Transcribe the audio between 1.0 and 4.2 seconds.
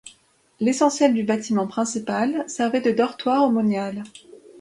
du bâtiment principal servait de dortoir aux moniales.